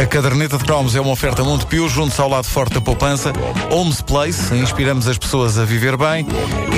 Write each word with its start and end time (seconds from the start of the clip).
A 0.00 0.06
caderneta 0.06 0.56
de 0.56 0.62
cromos 0.64 0.94
é 0.94 1.00
uma 1.00 1.10
oferta 1.10 1.42
Montepio, 1.42 1.88
junto 1.88 2.22
ao 2.22 2.28
lado 2.28 2.46
forte 2.46 2.74
da 2.74 2.80
poupança. 2.80 3.32
Homes 3.68 4.00
Place, 4.00 4.54
inspiramos 4.54 5.08
as 5.08 5.18
pessoas 5.18 5.58
a 5.58 5.64
viver 5.64 5.96
bem. 5.96 6.24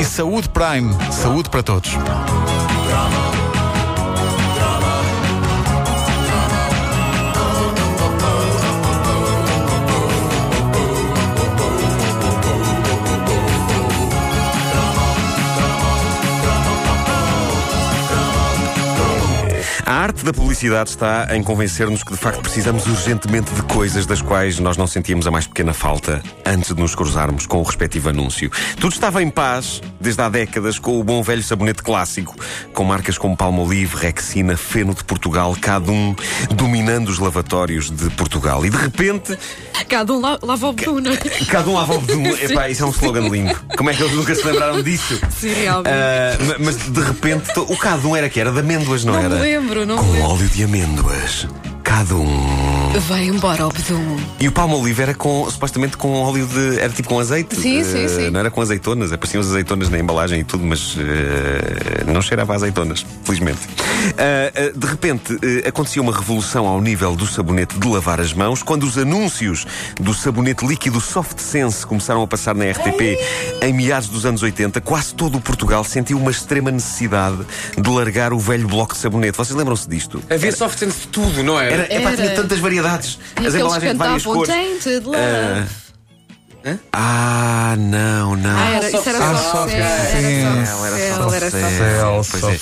E 0.01 0.03
Saúde 0.03 0.49
Prime, 0.49 0.91
saúde 1.13 1.51
para 1.51 1.63
todos. 1.63 1.91
Arte 20.11 20.25
da 20.25 20.33
publicidade 20.33 20.91
está 20.91 21.29
em 21.37 21.41
convencer-nos 21.41 22.03
que 22.03 22.11
de 22.13 22.19
facto 22.19 22.41
precisamos 22.41 22.85
urgentemente 22.85 23.55
de 23.55 23.63
coisas 23.63 24.07
das 24.07 24.21
quais 24.21 24.59
nós 24.59 24.77
não 24.77 24.85
sentíamos 24.87 25.25
a 25.25 25.31
mais 25.31 25.47
pequena 25.47 25.73
falta 25.73 26.21
antes 26.45 26.75
de 26.75 26.81
nos 26.81 26.97
cruzarmos 26.97 27.47
com 27.47 27.59
o 27.59 27.63
respectivo 27.63 28.09
anúncio. 28.09 28.51
Tudo 28.81 28.93
estava 28.93 29.23
em 29.23 29.31
paz 29.31 29.81
desde 30.01 30.21
há 30.21 30.29
décadas 30.29 30.81
com 30.81 30.99
o 30.99 31.05
bom 31.05 31.23
velho 31.23 31.45
sabonete 31.45 31.81
clássico, 31.85 32.35
com 32.75 32.83
marcas 32.83 33.19
como 33.19 33.37
Palmolive, 33.37 33.95
Rexina, 33.99 34.57
Feno 34.57 34.95
de 34.95 35.05
Portugal, 35.05 35.57
cada 35.61 35.93
um 35.93 36.17
dominando 36.57 37.09
os 37.09 37.21
lavatórios 37.21 37.89
de 37.89 38.11
Portugal. 38.11 38.67
E 38.67 38.71
de 38.71 38.77
repente, 38.77 39.39
Cada 39.89 40.13
um 40.13 40.21
la- 40.21 40.39
lava 40.43 40.69
o 40.69 40.73
bedum, 40.73 40.99
não 41.01 41.13
é? 41.13 41.17
cada 41.49 41.69
um 41.71 41.79
à 41.79 41.85
volta 41.85 42.07
de 42.07 42.19
um. 42.19 42.27
Epá, 42.37 42.69
isso 42.69 42.83
é 42.83 42.87
um 42.87 42.91
slogan 42.91 43.29
lindo. 43.29 43.55
Como 43.77 43.89
é 43.91 43.95
que 43.95 44.03
eles 44.03 44.15
nunca 44.15 44.35
se 44.35 44.45
lembraram 44.45 44.83
disso? 44.83 45.19
Sim, 45.31 45.53
realmente. 45.53 45.91
Ma- 46.47 46.57
mas 46.59 46.77
de 46.77 47.01
repente, 47.01 47.51
o 47.59 47.77
Cadum 47.77 48.17
era 48.17 48.29
que 48.29 48.41
era 48.41 48.51
de 48.53 48.59
amêndoas, 48.59 49.05
não, 49.05 49.13
Não 49.15 49.21
era? 49.21 49.35
me 49.37 49.41
lembro, 49.41 49.87
não 49.87 49.97
Com 50.01 50.23
óleo 50.23 50.49
de 50.49 50.65
amêndoas. 50.65 51.47
Cadum. 51.91 52.25
Vai 53.09 53.25
embora 53.25 53.67
o 53.67 53.73
bedum. 53.73 54.17
E 54.39 54.47
o 54.47 54.53
Palmolive 54.53 55.03
era 55.03 55.13
com, 55.15 55.51
supostamente 55.51 55.97
com 55.97 56.23
óleo 56.23 56.47
de. 56.47 56.79
Era 56.79 56.89
tipo 56.93 57.09
com 57.09 57.19
azeite. 57.19 57.57
Sim, 57.57 57.83
sim, 57.83 58.05
Eh, 58.05 58.09
sim. 58.09 58.31
Não 58.31 58.39
era 58.39 58.49
com 58.51 58.61
azeitonas, 58.61 59.13
apareciam 59.13 59.41
as 59.41 59.49
azeitonas 59.49 59.89
na 59.91 59.99
embalagem 59.99 60.39
e 60.41 60.45
tudo, 60.45 60.65
mas 60.65 60.97
eh, 60.97 62.05
não 62.13 62.23
cheirava 62.23 62.53
a 62.53 62.57
azeitonas, 62.57 63.05
felizmente. 63.25 63.61
Ah, 64.17 64.73
de 64.77 64.87
repente, 64.87 65.37
acontecia 65.67 66.01
uma 66.01 66.13
revolução 66.17 66.67
ao 66.67 66.81
nível 66.81 67.17
do 67.17 67.27
sabonete 67.27 67.77
de 67.77 67.89
lavar 67.89 68.21
as 68.21 68.33
mãos 68.33 68.63
quando 68.63 68.85
os 68.85 68.97
anúncios 68.97 69.67
do 70.01 70.15
sabonete 70.15 70.65
líquido 70.65 71.01
Soft 71.01 71.41
Sense 71.41 71.85
começaram 71.85 72.23
a 72.23 72.27
passar 72.27 72.55
na 72.55 72.67
RTP 72.71 73.19
em 73.63 73.73
meados 73.73 74.09
dos 74.09 74.25
anos 74.25 74.43
80. 74.45 74.81
Quase 74.81 75.13
todo 75.13 75.39
o 75.39 75.41
Portugal 75.41 75.83
sentiu 75.83 76.19
uma 76.19 76.31
extrema 76.31 76.71
necessidade 76.71 77.39
de 77.77 77.91
largar 77.91 78.33
o 78.33 78.39
velho 78.39 78.69
bloco 78.69 78.95
de 78.95 79.01
sabonete. 79.01 79.37
Vocês 79.37 79.57
lembram-se 79.57 79.89
disto? 79.89 80.23
Havia 80.31 80.53
soft 80.53 80.79
sense 80.79 81.01
de 81.01 81.09
tudo, 81.09 81.43
não 81.43 81.59
era? 81.59 81.80
Era, 81.85 81.95
epá, 81.95 82.09
Era. 82.11 82.17
tinha 82.17 82.35
tantas 82.35 82.59
variedades. 82.59 83.19
E 83.41 83.47
as 83.47 83.55
embalagens 83.55 83.93
de 83.93 83.99
várias 83.99 84.23
cores. 84.25 84.49
Tainted 84.55 85.05
Love. 85.07 85.81
Ah, 86.93 87.75
não, 87.79 88.37
não. 88.37 88.51
Ah, 88.59 88.69
era, 88.71 88.91
isso 88.91 89.09
era 89.09 89.19
Ah, 89.19 89.35
só 89.35 89.67
céu, 89.67 89.79
era 89.81 90.67
só 90.67 90.85
era 90.85 90.97
céu, 90.99 91.17
só 91.17 91.35
era 91.35 91.51
só 91.51 91.57
céu. 91.57 92.23
Céu, 92.23 92.27
Pois 92.31 92.45
é. 92.45 92.59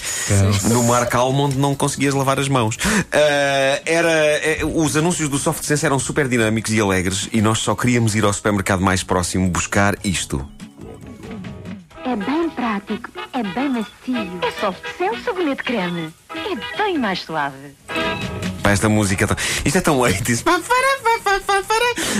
soft. 0.53 0.65
No 0.73 0.85
Marco 0.85 1.17
Almond 1.17 1.59
não 1.59 1.75
conseguias 1.75 2.15
lavar 2.15 2.39
as 2.39 2.49
mãos. 2.49 2.77
Ah, 3.13 3.81
era, 3.85 4.09
eh, 4.11 4.61
os 4.65 4.97
anúncios 4.97 5.29
do 5.29 5.37
Soft 5.37 5.65
Sense 5.65 5.85
eram 5.85 5.99
super 5.99 6.29
dinâmicos 6.29 6.73
e 6.73 6.81
alegres 6.81 7.29
e 7.33 7.41
nós 7.43 7.59
só 7.59 7.75
queríamos 7.75 8.15
ir 8.15 8.23
ao 8.25 8.33
supermercado 8.33 8.81
mais 8.83 9.03
próximo 9.03 9.49
buscar 9.51 9.97
isto. 10.05 10.49
É 12.05 12.15
bem 12.17 12.49
prático, 12.51 13.11
é 13.35 13.43
bem 13.43 13.69
macio. 13.69 14.39
É 14.43 14.61
soft 14.61 14.79
sem 14.97 15.23
sabonete 15.25 15.63
creme. 15.65 16.15
É 16.35 16.79
bem 16.85 16.99
mais 16.99 17.21
suave. 17.23 17.57
Pá, 18.69 18.73
esta 18.73 18.89
música. 18.89 19.27
tão- 19.27 19.37
Isto 19.65 19.79
é 19.79 19.81
tão 19.81 19.99
80s. 19.99 20.43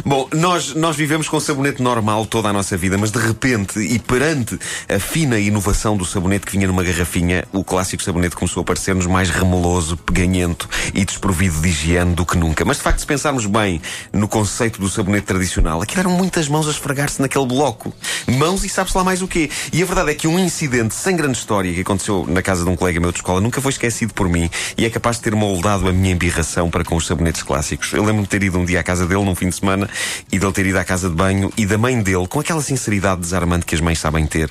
Bom, 0.05 0.29
nós, 0.33 0.75
nós 0.75 0.97
vivemos 0.97 1.29
com 1.29 1.39
sabonete 1.41 1.83
normal 1.83 2.25
toda 2.25 2.49
a 2.49 2.53
nossa 2.53 2.77
vida, 2.77 2.97
mas 2.97 3.11
de 3.11 3.19
repente, 3.19 3.79
e 3.81 3.99
perante 3.99 4.59
a 4.89 4.99
fina 4.99 5.39
inovação 5.39 5.97
do 5.97 6.05
sabonete 6.07 6.47
que 6.47 6.53
vinha 6.53 6.67
numa 6.67 6.83
garrafinha, 6.83 7.45
o 7.53 7.63
clássico 7.63 8.03
sabonete 8.03 8.35
começou 8.37 8.63
a 8.63 8.65
parecer-nos 8.65 9.07
mais 9.07 9.29
remeloso, 9.29 9.97
peganhento 9.97 10.69
e 10.95 11.05
desprovido 11.05 11.61
de 11.61 11.69
higiene 11.69 12.15
do 12.15 12.25
que 12.25 12.37
nunca. 12.39 12.65
Mas 12.65 12.79
de 12.79 12.83
facto, 12.83 13.01
se 13.01 13.07
pensarmos 13.07 13.45
bem 13.45 13.81
no 14.13 14.27
conceito 14.29 14.81
do 14.81 14.89
sabonete 14.89 15.27
tradicional, 15.27 15.83
aquilo 15.83 16.01
eram 16.01 16.13
muitas 16.13 16.49
mãos 16.49 16.67
a 16.67 16.71
esfregar-se 16.71 17.21
naquele 17.21 17.47
bloco. 17.47 17.93
Mãos 18.27 18.65
e 18.65 18.69
sabe-se 18.69 18.97
lá 18.97 19.05
mais 19.05 19.21
o 19.21 19.29
quê. 19.29 19.51
E 19.73 19.83
a 19.83 19.87
verdade 19.87 20.11
é 20.13 20.15
que 20.15 20.27
um 20.29 20.39
incidente 20.39 20.95
sem 20.95 21.15
grande 21.17 21.37
história 21.39 21.73
que 21.75 21.81
aconteceu 21.81 22.25
na 22.29 22.41
casa 22.41 22.65
de 22.65 22.71
um 22.71 22.77
colega 22.77 23.01
meu 23.01 23.11
de 23.13 23.19
escola 23.19 23.41
nunca 23.41 23.61
foi 23.61 23.73
esquecido 23.73 24.15
por 24.15 24.29
mim 24.29 24.49
e 24.79 24.87
é 24.87 24.91
capaz 24.91 25.17
de 25.17 25.23
ter 25.23 25.35
moldado 25.35 25.89
a 25.89 25.93
minha 25.93 26.13
embirração 26.13 26.38
para 26.71 26.85
com 26.85 26.97
os 26.97 27.07
sabonetes 27.07 27.43
clássicos. 27.43 27.93
Eu 27.93 28.01
lembro-me 28.01 28.23
de 28.23 28.29
ter 28.29 28.43
ido 28.43 28.59
um 28.59 28.65
dia 28.65 28.81
à 28.81 28.83
casa 28.83 29.07
dele 29.07 29.25
num 29.25 29.35
fim 29.35 29.49
de 29.49 29.57
semana 29.57 29.89
e 30.31 30.39
dele 30.39 30.53
ter 30.53 30.67
ido 30.67 30.79
à 30.79 30.85
casa 30.85 31.09
de 31.09 31.15
banho 31.15 31.53
e 31.57 31.67
da 31.67 31.77
mãe 31.77 32.01
dele, 32.01 32.27
com 32.29 32.41
aquela 32.41 32.63
sinceridade 32.63 33.21
desarmante 33.21 33.67
que 33.67 33.75
as 33.75 33.81
mães 33.81 33.99
sabem 33.99 34.27
ter, 34.27 34.51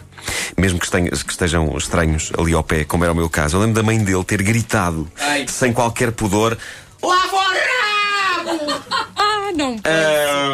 mesmo 0.57 0.79
que, 0.79 0.87
estejam 1.29 1.77
estranhos 1.77 2.31
ali 2.37 2.53
ao 2.53 2.63
pé, 2.63 2.83
como 2.83 3.03
era 3.03 3.13
o 3.13 3.15
meu 3.15 3.29
caso. 3.29 3.57
Eu 3.57 3.61
lembro 3.61 3.75
da 3.75 3.83
mãe 3.83 3.97
dele 4.03 4.23
ter 4.23 4.41
gritado, 4.41 5.09
Ai. 5.19 5.45
sem 5.47 5.71
qualquer 5.71 6.11
pudor, 6.11 6.57
Lava 7.01 7.35
o 7.35 7.39
rabo! 7.39 8.83
Ah, 9.19 9.51
não. 9.55 9.73
Ahm, 9.73 9.79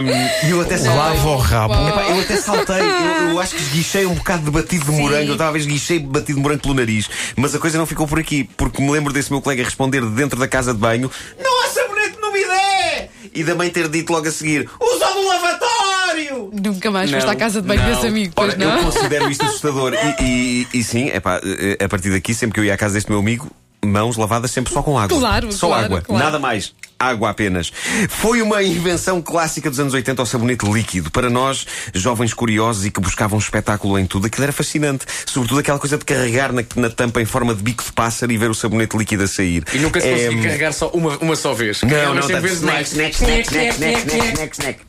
E 0.02 0.50
eu 0.50 0.62
até 0.62 0.78
saltei. 0.78 0.98
Lava 0.98 1.28
o 1.30 1.38
rabo. 1.38 1.74
Epá, 1.88 2.04
eu 2.10 2.20
até 2.22 2.36
saltei, 2.38 2.82
eu, 2.82 3.30
eu 3.32 3.40
acho 3.40 3.56
que 3.56 3.62
esguichei 3.62 4.06
um 4.06 4.16
bocado 4.16 4.44
de 4.44 4.52
batido 4.52 4.86
de 4.86 4.92
morango. 4.92 5.32
Eu 5.32 5.38
talvez 5.38 5.66
esguichei 5.66 6.00
batido 6.00 6.36
de 6.38 6.42
morango 6.42 6.62
pelo 6.62 6.74
nariz. 6.74 7.10
Mas 7.36 7.54
a 7.56 7.60
coisa 7.60 7.78
não 7.78 7.86
ficou 7.86 8.08
por 8.08 8.20
aqui, 8.20 8.44
porque 8.58 8.82
me 8.82 8.92
lembro 8.92 9.14
desse 9.14 9.32
meu 9.32 9.42
colega 9.42 9.64
responder 9.64 10.02
de 10.02 10.10
dentro 10.10 10.40
da 10.40 10.48
casa 10.48 10.74
de 10.74 10.80
banho: 10.80 11.10
Não 11.42 11.64
há 11.64 11.68
sabonete 11.68 12.18
no 12.20 12.32
bidé! 12.32 13.10
E 13.34 13.44
da 13.44 13.56
mãe 13.56 13.70
ter 13.70 13.88
dito 13.88 14.12
logo 14.12 14.28
a 14.28 14.32
seguir: 14.32 14.70
Usa 14.80 15.10
no 15.14 15.28
lavatório! 15.28 16.50
Nunca 16.54 16.92
mais 16.92 17.10
foste 17.12 17.26
Não, 17.26 17.32
à 17.34 17.36
casa 17.36 17.62
de 17.62 17.68
banho 17.68 17.84
desse 17.84 18.08
amigo, 18.08 18.34
pois 18.36 18.54
Ora, 18.54 18.58
não? 18.66 18.78
eu 18.78 18.84
considero 18.92 19.30
isto 19.30 19.46
assustador. 19.46 19.94
E, 19.94 20.24
e, 20.24 20.68
e 20.80 20.84
sim, 20.84 21.08
epá, 21.10 21.40
a 21.84 21.90
partir 21.90 22.12
daqui, 22.12 22.34
sempre 22.34 22.54
que 22.56 22.60
eu 22.60 22.66
ia 22.66 22.74
à 22.74 22.78
casa 22.78 22.94
deste 22.94 23.10
meu 23.10 23.20
amigo, 23.20 23.50
mãos 23.84 24.18
lavadas 24.18 24.52
sempre 24.52 24.74
só 24.74 24.82
com 24.82 24.98
água. 24.98 25.18
Claro, 25.18 25.52
Só 25.52 25.68
claro, 25.68 25.86
água, 25.86 26.02
claro. 26.02 26.24
nada 26.24 26.40
mais. 26.40 26.74
Água 27.04 27.30
apenas. 27.30 27.72
Foi 28.10 28.42
uma 28.42 28.62
invenção 28.64 29.22
clássica 29.22 29.70
dos 29.70 29.80
anos 29.80 29.94
80 29.94 30.22
ao 30.22 30.26
sabonete 30.26 30.66
líquido. 30.66 31.12
Para 31.12 31.30
nós, 31.30 31.66
jovens 31.94 32.34
curiosos 32.34 32.86
e 32.86 32.92
que 32.92 33.00
buscavam 33.02 33.38
espetáculo 33.40 33.98
em 34.00 34.06
tudo, 34.06 34.28
aquilo 34.28 34.44
era 34.44 34.54
fascinante. 34.54 35.06
Sobretudo 35.26 35.60
aquela 35.60 35.80
coisa 35.80 35.98
de 35.98 36.06
carregar 36.06 36.52
na, 36.52 36.64
na 36.76 36.90
tampa 36.90 37.22
em 37.22 37.26
forma 37.26 37.54
de 37.54 37.62
bico 37.62 37.84
de 37.84 37.92
pássaro 37.92 38.32
e 38.32 38.38
ver 38.38 38.50
o 38.50 38.54
sabonete 38.56 38.98
líquido 38.98 39.24
a 39.24 39.28
sair. 39.28 39.64
E 39.74 39.78
nunca 39.80 40.00
se 40.00 40.08
É, 40.08 40.12
conseguia 40.26 40.44
carregar 40.44 40.72
só 40.74 40.90
uma, 40.90 41.18
uma 41.18 41.36
só 41.36 41.54
vez. 41.54 41.82
não, 41.84 42.16
não, 42.16 42.22
sempre 42.24 42.42
vezes 42.42 42.62
mais. 42.62 42.92
snack, 42.92 43.16
snack, 43.16 43.42
snack, 43.48 43.74
snack, 43.76 44.00
snack, 44.08 44.28
snack, 44.34 44.54
snack. 44.60 44.80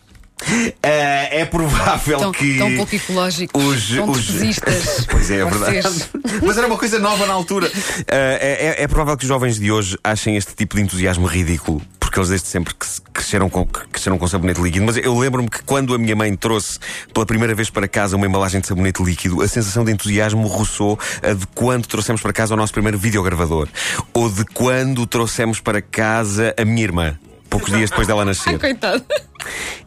Ah, 0.83 1.29
é 1.31 1.45
provável 1.45 2.19
Tão, 2.19 2.33
que. 2.33 2.59
tão 2.59 2.77
pouco 2.77 2.95
ecológicos. 2.95 3.65
Os, 3.65 3.89
tão 3.97 4.11
os... 4.11 4.27
Pois 5.09 5.31
é, 5.31 5.37
é 5.39 5.45
verdade. 5.45 6.05
Mas 6.45 6.59
era 6.59 6.67
uma 6.67 6.77
coisa 6.77 6.99
nova 6.99 7.25
na 7.27 7.33
altura. 7.33 7.71
É, 8.07 8.75
é- 8.79 8.83
é 8.83 8.89
provável 8.89 9.17
que 9.17 9.25
os 9.25 9.29
jovens 9.29 9.59
de 9.59 9.71
hoje 9.71 9.97
achem 10.03 10.37
este 10.37 10.55
tipo 10.55 10.77
de 10.77 10.83
entusiasmo 10.83 11.27
ridículo. 11.27 11.81
Porque 12.15 12.21
eles 12.21 12.29
desde 12.29 12.47
sempre 12.47 12.73
cresceram 13.13 13.51
com, 13.51 13.67
cresceram 13.67 14.17
com 14.17 14.29
sabonete 14.29 14.61
líquido. 14.61 14.87
Mas 14.87 14.97
eu 14.99 15.19
lembro-me 15.19 15.51
que 15.51 15.65
quando 15.65 15.93
a 15.93 15.99
minha 15.99 16.15
mãe 16.15 16.33
trouxe 16.37 16.79
pela 17.13 17.27
primeira 17.27 17.57
vez 17.57 17.71
para 17.71 17.89
casa 17.89 18.15
uma 18.15 18.25
embalagem 18.25 18.61
de 18.61 18.69
sabonete 18.69 19.03
líquido, 19.03 19.43
a 19.43 19.49
sensação 19.49 19.85
de 19.85 19.91
entusiasmo 19.91 20.47
roçou 20.47 20.97
a 21.21 21.33
de 21.33 21.45
quando 21.57 21.89
trouxemos 21.89 22.23
para 22.23 22.33
casa 22.33 22.55
o 22.55 22.57
nosso 22.57 22.73
primeiro 22.73 22.97
videogravador. 22.97 23.67
Ou 24.13 24.31
de 24.31 24.45
quando 24.45 25.05
trouxemos 25.09 25.59
para 25.59 25.83
casa 25.83 26.55
a 26.57 26.65
minha 26.65 26.85
irmã. 26.85 27.19
Poucos 27.51 27.73
dias 27.73 27.91
depois 27.91 28.07
dela 28.07 28.23
Ai, 28.23 28.27
nascer. 28.27 28.61
coitado. 28.61 29.05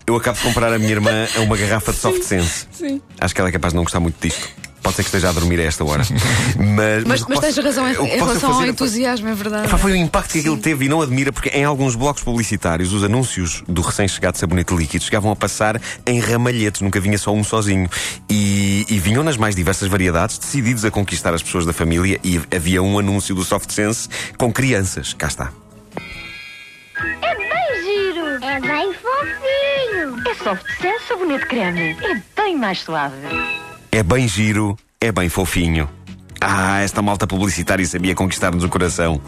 Eu 0.06 0.18
acabo 0.18 0.38
de 0.38 0.44
comprar 0.44 0.74
a 0.74 0.78
minha 0.78 0.92
irmã 0.92 1.28
uma 1.38 1.56
garrafa 1.56 1.94
de 1.94 2.00
soft 2.00 2.24
sense. 2.24 2.68
Sim. 2.74 3.02
Acho 3.22 3.34
que 3.34 3.40
ela 3.40 3.50
é 3.50 3.54
capaz 3.54 3.72
de 3.72 3.78
não 3.78 3.86
gostar 3.86 4.02
muito 4.02 4.18
disto. 4.22 4.50
Pode 4.88 4.96
ser 4.96 5.04
que 5.04 5.08
esteja 5.10 5.30
a 5.30 5.32
dormir 5.34 5.60
a 5.60 5.64
esta 5.64 5.84
hora. 5.84 6.04
Mas, 6.58 7.04
Mas, 7.04 7.04
mas 7.04 7.24
posso- 7.24 7.42
tens 7.42 7.58
razão 7.58 7.86
em, 7.90 7.92
em 7.92 8.16
relação 8.16 8.50
ao 8.50 8.56
fazer 8.56 8.68
é- 8.68 8.72
entusiasmo, 8.72 9.28
é 9.28 9.34
verdade. 9.36 9.68
Foi 9.78 9.92
o 9.92 9.96
impacto 9.98 10.32
que 10.32 10.40
aquilo 10.40 10.58
teve 10.58 10.86
e 10.86 10.88
não 10.90 11.02
admira, 11.02 11.34
porque 11.34 11.50
em 11.50 11.66
alguns 11.66 11.94
blocos 11.96 12.24
publicitários 12.24 12.94
os 12.94 13.04
anúncios 13.04 13.64
do 13.68 13.82
recém-chegado 13.82 14.38
sabonete 14.38 14.74
líquido 14.74 15.04
chegavam 15.04 15.30
a 15.30 15.36
passar 15.36 15.82
em 16.06 16.20
ramalhetes, 16.22 16.80
nunca 16.80 17.02
vinha 17.02 17.18
só 17.18 17.34
um 17.34 17.44
sozinho. 17.44 17.90
E, 18.30 18.86
e 18.88 18.98
vinham 19.00 19.24
nas 19.26 19.36
mais 19.36 19.56
diversas 19.56 19.90
variedades, 19.90 20.38
decididos 20.38 20.86
a 20.86 20.92
conquistar 20.92 21.34
as 21.34 21.44
pessoas 21.44 21.66
da 21.66 21.74
família, 21.74 22.18
e 22.24 22.40
havia 22.56 22.82
um 22.82 22.98
anúncio 22.98 23.36
do 23.36 23.44
Soft 23.44 23.70
Sense 23.72 24.08
com 24.38 24.54
crianças. 24.54 25.14
Cá 25.14 25.28
está. 25.28 25.52
É 27.22 27.36
bem 27.36 27.84
giro. 27.84 28.44
É 28.44 28.60
bem 28.62 28.94
fofinho. 28.94 30.30
É 30.30 30.36
soft 30.44 30.64
sem 30.82 30.98
sabonete 31.08 31.46
creme. 31.46 31.98
É 32.02 32.22
bem 32.42 32.56
mais 32.58 32.80
suave. 32.80 33.16
É 33.98 34.04
bem 34.04 34.28
giro, 34.28 34.78
é 35.02 35.12
bem 35.12 35.28
fofinho. 35.28 35.90
Ah, 36.40 36.82
esta 36.82 37.02
malta 37.02 37.26
publicitária 37.26 37.84
sabia 37.84 38.14
conquistar-nos 38.14 38.64
o 38.64 38.70
coração. 38.70 39.20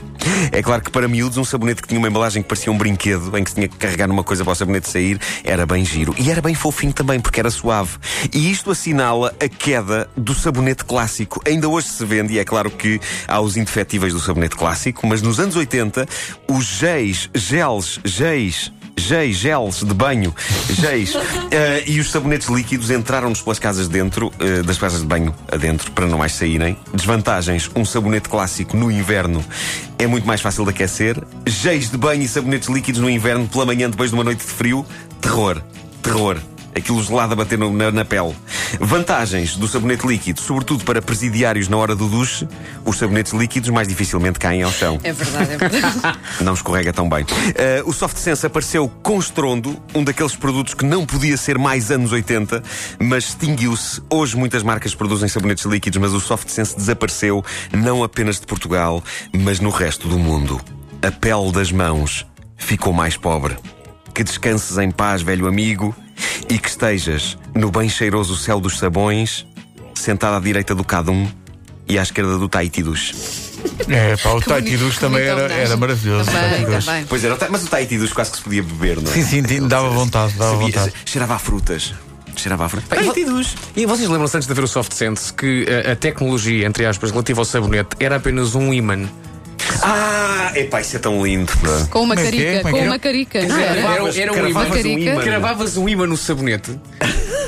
É 0.52 0.62
claro 0.62 0.84
que 0.84 0.92
para 0.92 1.08
miúdos, 1.08 1.40
um 1.40 1.44
sabonete 1.44 1.82
que 1.82 1.88
tinha 1.88 1.98
uma 1.98 2.08
embalagem 2.08 2.44
que 2.44 2.48
parecia 2.48 2.72
um 2.72 2.78
brinquedo, 2.78 3.36
em 3.36 3.44
que 3.44 3.50
se 3.50 3.56
tinha 3.56 3.68
que 3.68 3.76
carregar 3.78 4.08
numa 4.08 4.24
coisa 4.24 4.44
para 4.44 4.54
o 4.54 4.56
sabonete 4.56 4.88
sair, 4.88 5.20
era 5.44 5.66
bem 5.66 5.84
giro. 5.84 6.14
E 6.20 6.30
era 6.30 6.40
bem 6.40 6.54
fofinho 6.54 6.94
também, 6.94 7.20
porque 7.20 7.40
era 7.40 7.50
suave. 7.50 7.98
E 8.32 8.52
isto 8.52 8.70
assinala 8.70 9.34
a 9.44 9.50
queda 9.50 10.08
do 10.16 10.36
sabonete 10.36 10.86
clássico. 10.86 11.42
Ainda 11.48 11.68
hoje 11.68 11.88
se 11.88 12.06
vende, 12.06 12.36
e 12.36 12.38
é 12.38 12.46
claro 12.46 12.70
que 12.70 13.02
há 13.28 13.42
os 13.42 13.58
indefetíveis 13.58 14.14
do 14.14 14.20
sabonete 14.20 14.56
clássico, 14.56 15.08
mas 15.08 15.24
nos 15.24 15.40
anos 15.40 15.56
80, 15.56 16.08
os 16.48 16.64
géis, 16.64 17.28
gels, 17.34 18.00
géis, 18.06 18.72
geis, 19.02 19.38
gels 19.38 19.84
de 19.84 19.94
banho, 19.94 20.34
geis. 20.70 21.14
Eh, 21.52 21.84
e 21.88 22.00
os 22.00 22.12
sabonetes 22.12 22.48
líquidos 22.48 22.92
entraram-nos 22.92 23.42
pelas 23.42 23.58
casas 23.58 23.88
dentro, 23.88 24.32
eh, 24.40 24.62
das 24.62 24.78
casas 24.78 25.02
de 25.02 25.08
banho 25.08 25.34
adentro, 25.52 25.92
para 25.92 26.06
não 26.06 26.20
mais 26.20 26.34
saírem. 26.34 26.78
Desvantagens: 26.94 27.70
um 27.76 27.84
sabonete 27.84 28.30
clássico 28.30 28.78
no 28.78 28.92
inverno 28.92 29.44
é 29.98 30.06
muito 30.06 30.28
mais 30.28 30.42
fácil 30.42 30.64
de 30.64 30.70
aquecer. 30.70 31.18
Geis 31.48 31.90
de 31.90 31.98
banho 31.98 32.22
e 32.22 32.28
sabonetes 32.28 32.70
líquidos 32.70 33.02
no 33.02 33.10
inverno, 33.10 33.48
pela 33.48 33.66
manhã, 33.66 33.90
depois 33.90 34.12
de 34.12 34.16
uma 34.16 34.24
noite 34.24 34.46
de 34.46 34.52
frio, 34.52 34.86
terror. 35.22 35.62
Terror. 36.04 36.38
Aquilo 36.76 37.02
gelado 37.04 37.34
a 37.34 37.36
bater 37.36 37.58
no- 37.58 37.72
na, 37.74 37.92
na 37.92 38.06
pele. 38.06 38.36
Vantagens 38.80 39.56
do 39.56 39.68
sabonete 39.68 40.06
líquido, 40.08 40.40
sobretudo 40.40 40.84
para 40.86 41.02
presidiários 41.02 41.68
na 41.68 41.76
hora 41.78 41.96
do 41.96 42.08
duche, 42.08 42.48
os 42.86 42.98
sabonetes 42.98 43.34
líquidos 43.34 43.70
mais 43.70 43.88
dificilmente 43.88 44.38
caem 44.40 44.64
ao 44.64 44.72
chão. 44.72 45.00
É 45.04 45.12
verdade, 45.12 45.52
é 45.54 45.58
verdade. 45.58 46.20
Não 46.42 46.54
escorrega 46.54 46.94
tão 46.94 47.10
bem. 47.10 47.26
Eh, 47.56 47.82
o 47.86 47.92
Soft 47.92 48.18
Sense 48.18 48.46
apareceu 48.46 48.88
com 49.02 49.20
estrondo, 49.20 49.82
um 49.96 50.04
daqueles 50.04 50.36
produtos 50.36 50.74
que 50.74 50.86
não 50.86 51.06
podia 51.06 51.36
ser 51.38 51.58
mais 51.58 51.90
anos 51.92 52.12
80, 52.12 52.64
mas 53.00 53.30
extinguiu-se. 53.30 54.02
Hoje 54.10 54.38
muitas 54.38 54.64
marcas 54.64 54.94
produzem 54.96 55.28
sabonetes 55.28 55.66
líquidos, 55.66 56.00
mas 56.00 56.14
o 56.14 56.20
Soft 56.20 56.50
Sense 56.50 56.76
desapareceu, 56.76 57.44
não 57.74 58.04
apenas 58.04 58.40
de 58.40 58.46
Portugal, 58.46 59.04
mas 59.34 59.60
no 59.60 59.70
resto 59.70 60.08
do 60.08 60.18
mundo. 60.20 60.60
A 61.02 61.12
pele 61.12 61.52
das 61.52 61.72
mãos 61.72 62.26
ficou 62.58 62.94
mais 62.94 63.18
pobre. 63.18 63.58
Que 64.14 64.24
descanses 64.24 64.78
em 64.78 64.92
paz, 64.92 65.22
velho 65.22 65.48
amigo, 65.48 65.96
e 66.50 66.58
que 66.58 66.70
estejas 66.70 67.38
no 67.56 67.72
bem 67.72 67.90
cheiroso 67.90 68.36
céu 68.38 68.60
dos 68.60 68.78
sabões, 68.80 69.46
sentado 69.96 70.36
à 70.36 70.40
direita 70.40 70.74
do 70.76 70.84
Cadum 70.84 71.28
e 71.88 71.98
à 71.98 72.02
esquerda 72.04 72.38
do 72.38 72.48
Tahiti 72.48 72.84
Duche. 72.84 73.16
É, 73.90 74.16
pá, 74.18 74.30
o 74.32 74.42
Tahiti 74.42 74.78
Dush 74.78 74.98
também 75.00 75.22
era, 75.24 75.36
homenagem. 75.40 75.64
era 75.64 75.78
maravilhoso. 75.78 76.32
Tahiti 76.32 76.50
Também, 76.62 76.76
Dush. 76.76 76.86
também. 76.86 77.06
Pois 77.10 77.24
era, 77.24 77.38
mas 77.50 77.64
o 77.64 77.68
Tahiti 77.68 77.98
Duche 77.98 78.14
quase 78.14 78.32
que 78.32 78.38
se 78.38 78.44
podia 78.44 78.64
beber, 78.64 79.02
não 79.02 79.12
é? 79.12 79.16
Sim, 79.16 79.44
sim, 79.46 79.68
dava 79.68 79.90
vontade, 79.90 80.34
dava 80.34 80.52
Sabia- 80.52 80.68
vontade. 80.68 80.94
Cheirava 81.06 81.36
a 81.36 81.40
frutas. 81.40 81.94
Cheirava 82.36 82.66
a 82.66 82.70
frutas. 82.70 83.00
E 83.18 83.26
vo- 83.26 83.42
E 83.76 83.86
vocês 83.86 84.08
lembram-se 84.08 84.38
antes 84.38 84.48
de 84.48 84.52
haver 84.54 84.64
o 84.64 84.68
Soft 84.68 84.94
Sense 84.94 85.34
que 85.34 85.66
a, 85.86 85.92
a 85.92 85.96
tecnologia, 85.96 86.66
entre 86.66 86.86
aspas, 86.86 87.12
relativa 87.12 87.42
ao 87.42 87.46
sabonete 87.46 87.90
era 88.00 88.16
apenas 88.16 88.56
um 88.56 88.74
imã? 88.74 89.10
Ah, 89.92 90.52
epá, 90.56 90.82
isso 90.82 90.96
é 90.96 91.00
tão 91.00 91.24
lindo. 91.26 91.52
Com 91.90 92.04
uma 92.04 92.16
é 92.16 92.20
é? 92.20 92.24
carica, 92.24 92.44
é 92.44 92.62
com 92.72 92.78
é? 92.78 92.82
uma 92.82 93.00
carica. 93.00 93.42
Não 93.46 93.58
Era, 93.58 93.80
era? 93.80 94.20
era, 94.20 94.34
um 94.34 94.48
imã. 94.48 94.66
Cravavas 94.66 94.86
um 94.86 94.98
imã. 95.00 95.22
Cravavas 95.24 95.78
um 95.78 95.90
imã 95.90 96.08
no 96.08 96.18
sabonete 96.18 96.80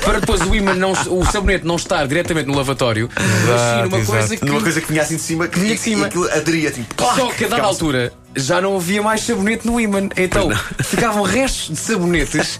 para 0.04 0.18
depois 0.18 0.40
o 0.40 0.54
imã 0.54 0.74
não, 0.74 0.92
o 0.92 1.24
sabonete 1.24 1.64
não 1.64 1.76
estar 1.76 2.04
diretamente 2.08 2.48
no 2.48 2.56
lavatório, 2.56 3.08
mas 3.16 3.60
sim 3.60 3.82
numa 3.84 3.98
exato. 3.98 4.06
coisa 4.18 4.36
que. 4.36 4.44
Numa 4.44 4.60
coisa 4.60 4.80
que 4.80 4.88
vinha 4.88 5.02
assim 5.02 5.16
de 5.16 5.22
cima, 5.22 5.46
que 5.48 5.58
Vinha 5.60 5.74
de 5.74 5.80
cima. 5.80 6.02
e 6.02 6.08
aquilo 6.08 6.28
aderia 6.32 6.70
tipo. 6.72 6.92
plac, 6.96 7.16
Só 7.16 7.26
que 7.30 7.44
a 7.44 7.48
dada 7.48 7.62
altura 7.62 8.12
já 8.34 8.60
não 8.60 8.76
havia 8.76 9.00
mais 9.02 9.20
sabonete 9.20 9.64
no 9.66 9.80
imã. 9.80 10.08
Então 10.16 10.48
ficavam 10.82 11.22
restos 11.22 11.68
de 11.68 11.76
sabonetes 11.76 12.58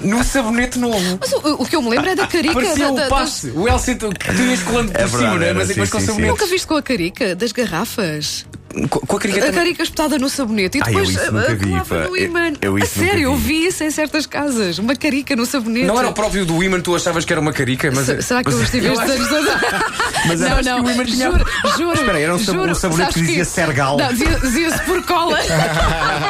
no 0.00 0.24
sabonete 0.24 0.78
novo. 0.80 1.18
Mas 1.20 1.32
o, 1.32 1.62
o 1.62 1.66
que 1.66 1.76
eu 1.76 1.82
me 1.82 1.90
lembro 1.90 2.10
é 2.10 2.14
da 2.16 2.26
carica. 2.26 2.54
Parecia 2.54 2.86
da- 2.86 2.92
o 2.92 2.96
da- 2.96 3.08
passe, 3.08 3.50
o 3.54 3.68
Elsie 3.68 3.94
que 3.94 4.08
tu 4.08 4.42
ias 4.42 4.62
colando 4.62 4.90
por 4.92 5.00
É 5.00 5.06
cima, 5.06 5.18
verdade, 5.20 5.38
não 5.38 5.46
é? 5.46 5.52
mas 5.52 5.68
depois 5.68 5.88
sim, 5.88 5.96
com 5.96 6.00
sabonete. 6.04 6.28
Nunca 6.30 6.46
viste 6.46 6.66
com 6.66 6.74
a 6.76 6.82
carica 6.82 7.34
das 7.36 7.52
garrafas? 7.52 8.46
Com, 8.88 9.00
a 9.00 9.16
A 9.16 9.20
carica 9.20 9.52
carica 9.52 9.82
espetada 9.82 10.16
no 10.18 10.28
sabonete 10.30 10.78
e 10.78 10.80
eu 10.80 10.84
depois 10.86 11.16
ah, 11.18 11.30
nunca 11.32 11.54
vi, 11.56 11.70
colava 11.70 12.08
no 12.08 12.16
Eu- 12.16 12.24
imã. 12.24 12.52
eu 12.62 12.76
a 12.76 12.78
isso 12.78 12.98
nunca 13.00 13.10
sério, 13.10 13.22
eu 13.24 13.36
vi. 13.36 13.66
isso 13.66 13.82
em 13.82 13.90
certas 13.90 14.26
casas. 14.26 14.78
Uma 14.78 14.94
carica 14.94 15.34
no 15.34 15.44
sabonete. 15.44 15.86
Não 15.86 15.98
era 15.98 16.08
o 16.08 16.12
próprio 16.12 16.46
do 16.46 16.62
imã, 16.62 16.80
tu 16.80 16.94
achavas 16.94 17.24
que 17.24 17.32
era 17.32 17.40
uma 17.40 17.52
carica, 17.52 17.90
mas. 17.92 18.06
Se- 18.06 18.22
Será 18.22 18.44
que 18.44 18.50
eu 18.52 18.62
estive 18.62 18.86
eu 18.88 18.92
estes 18.94 19.10
anos 19.10 19.28
todos? 19.28 19.50
Mas 20.28 20.38
eu 20.42 20.48
não, 20.50 20.62
não, 20.62 20.84
que 20.84 21.00
o 21.00 21.04
tinha- 21.06 21.30
juro, 21.30 21.44
juro. 21.78 21.94
Espera 21.94 22.20
era 22.20 22.34
um 22.34 22.38
juro. 22.38 22.70
um 22.70 22.74
sabonete 22.74 23.14
que 23.14 23.20
dizia 23.22 23.44
Sergal. 23.44 23.96
Não, 23.96 24.08
dizia- 24.12 24.38
dizia-se 24.38 24.82
por 24.82 25.02
cola. 25.04 25.38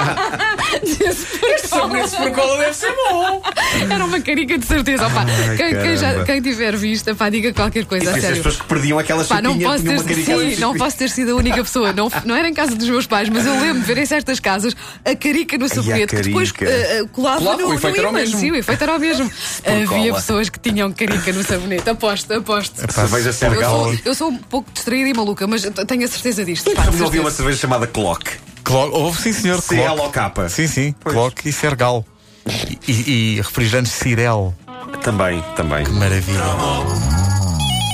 Dizia-se 0.82 1.26
por 1.26 1.40
cola. 1.40 1.58
Sabonete 1.58 2.16
por 2.16 2.31
cola 2.32 2.58
deve 2.58 2.75
ser 2.75 2.94
bom. 3.10 3.42
Era 3.90 4.04
uma 4.04 4.20
carica 4.20 4.58
de 4.58 4.64
certeza. 4.66 5.06
Opá, 5.06 5.25
Ai, 5.28 5.56
quem, 5.56 5.78
quem, 5.81 5.96
já- 5.96 6.25
quem 6.25 6.40
tiver 6.40 6.76
visto, 6.76 7.14
pá, 7.16 7.28
diga 7.28 7.52
qualquer 7.52 7.84
coisa, 7.84 8.10
a 8.10 8.14
As 8.14 8.20
sério. 8.20 8.37
pessoas 8.37 8.56
que 8.56 8.64
perdiam 8.64 8.98
aquela 8.98 9.25
Pá, 9.25 9.42
não 9.42 9.58
posso, 9.58 9.82
ter, 9.84 9.90
uma 9.90 10.04
carica 10.04 10.38
sim, 10.38 10.56
não 10.60 10.75
posso 10.76 10.96
ter 10.96 11.10
sido 11.10 11.32
a 11.32 11.34
única 11.34 11.62
pessoa. 11.62 11.92
Não, 11.92 12.08
não 12.30 12.36
era 12.36 12.48
em 12.48 12.54
casa 12.54 12.74
dos 12.74 12.88
meus 12.88 13.06
pais, 13.06 13.28
mas 13.28 13.44
eu 13.44 13.52
lembro 13.60 13.80
de 13.80 13.86
ver 13.86 13.98
em 13.98 14.06
certas 14.06 14.40
casas 14.40 14.74
a 15.04 15.14
carica 15.14 15.58
no 15.58 15.68
sabonete 15.68 16.14
que 16.16 16.22
depois 16.22 16.52
eh, 16.60 17.04
colava 17.12 17.38
Colava, 17.38 17.62
no, 17.62 17.66
o 17.66 17.68
no 17.70 17.74
efeito 17.74 17.98
era 17.98 18.06
o 18.08 18.10
imã. 18.10 18.18
mesmo. 18.20 18.38
Sim, 18.38 18.50
o 18.52 18.56
efeito 18.56 18.82
era 18.82 18.96
o 18.96 18.98
mesmo. 19.00 19.30
Havia 19.66 19.86
cola. 19.86 20.14
pessoas 20.14 20.48
que 20.48 20.58
tinham 20.58 20.90
carica 20.92 21.32
no 21.32 21.42
sabonete. 21.44 21.90
Aposto, 21.90 22.32
aposto. 22.32 22.92
Cerveja 22.92 23.28
Eu 23.28 23.32
Sergal. 23.32 23.84
sou, 23.84 23.98
eu 24.04 24.14
sou 24.14 24.28
um 24.30 24.36
pouco 24.38 24.70
distraída 24.72 25.08
e 25.08 25.14
maluca, 25.14 25.46
mas 25.46 25.64
eu 25.64 25.72
tenho 25.72 26.04
a 26.04 26.08
certeza 26.08 26.44
disto. 26.44 26.70
Pá, 26.72 26.84
de 26.86 26.96
Não 26.96 27.06
havia 27.06 27.20
uma 27.20 27.30
certeza. 27.30 27.36
cerveja 27.36 27.58
chamada 27.58 27.86
Clock. 27.86 28.30
Clock, 28.64 28.94
houve, 28.94 29.20
sim, 29.20 29.32
senhor. 29.32 29.60
Clock. 29.62 29.74
C-L-O-K. 29.82 30.48
Sim, 30.48 30.66
sim. 30.66 30.94
Clock 31.04 31.48
e 31.48 31.52
Sergal. 31.52 32.04
E, 32.46 32.78
e, 32.92 33.10
e 33.10 33.40
refrigerantes 33.40 33.92
Cirel. 33.92 34.54
Também, 35.02 35.42
também. 35.56 35.86
Maravilha. 35.88 36.38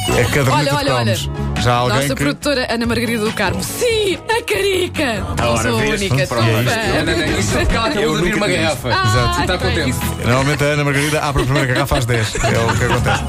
É 0.08 0.24
caderneta 0.24 0.52
Olha, 0.52 0.70
de 0.70 0.76
olha, 0.76 0.94
olha. 0.94 1.16
Já 1.60 1.72
há 1.72 1.76
alguém 1.76 1.96
Nossa 1.96 2.14
que... 2.14 2.22
produtora 2.22 2.66
Ana 2.72 2.86
Margarida 2.86 3.24
do 3.24 3.32
Carmo. 3.32 3.62
Sim, 3.62 4.18
a 4.28 4.42
carica! 4.42 5.26
Não 5.36 5.56
sou 5.56 5.70
a 5.70 5.82
única. 5.82 6.26
Sou 6.26 6.38
é 6.38 6.42
fã. 6.42 7.38
Isso 7.38 7.58
é 7.58 7.60
porque 7.60 7.76
ela 7.76 7.88
acabou 7.88 8.12
de 8.12 8.18
abrir 8.18 8.34
uma 8.34 8.48
garrafa. 8.48 8.88
Exato. 8.88 9.38
E 9.38 9.40
está 9.40 9.58
contente. 9.58 9.98
Normalmente 10.24 10.64
a 10.64 10.66
Ana 10.66 10.84
Margarida 10.84 11.20
abre 11.20 11.42
a 11.42 11.44
primeira 11.44 11.74
garrafa 11.74 11.98
às 11.98 12.04
10. 12.04 12.34
É 12.34 12.38
o 12.38 12.76
que 12.76 12.84
acontece. 12.84 13.24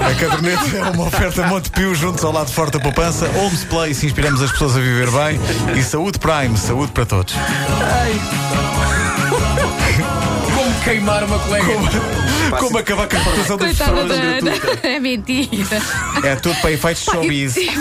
A 0.00 0.14
caderneta 0.14 0.76
é 0.76 0.90
uma 0.90 1.06
oferta 1.06 1.46
Montepio 1.46 1.94
juntos 1.94 2.24
ao 2.24 2.32
lado 2.32 2.50
forte 2.50 2.74
da 2.74 2.80
poupança. 2.80 3.28
Homes 3.36 3.64
Place, 3.64 4.06
inspiramos 4.06 4.40
as 4.42 4.50
pessoas 4.52 4.76
a 4.76 4.80
viver 4.80 5.10
bem. 5.10 5.38
E 5.76 5.82
Saúde 5.82 6.18
Prime, 6.18 6.56
saúde 6.56 6.92
para 6.92 7.04
todos. 7.04 7.34
Como 9.96 10.07
queimar 10.88 11.22
uma 11.22 11.38
colega. 11.40 11.66
Como 12.58 12.78
acabar 12.78 13.06
com 13.06 13.16
a 13.16 13.20
importação 13.20 13.56
das 13.58 13.76
Coitada 13.76 14.02
pessoas? 14.02 14.08
da 14.08 14.22
Ana. 14.38 14.52
É 14.82 14.98
mentira. 14.98 15.82
É 16.24 16.34
tudo 16.36 16.58
para 16.62 16.72
efeitos 16.72 17.02
showbiz. 17.04 17.56